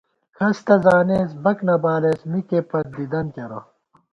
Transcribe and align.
کھس 0.35 0.57
تہ 0.65 0.75
زانېس 0.83 1.31
بَک 1.43 1.57
نہ 1.67 1.75
بالېس 1.83 2.21
مِکے 2.31 2.59
پت 2.69 2.85
دِدَن 2.95 3.27
کېرہ 3.33 3.59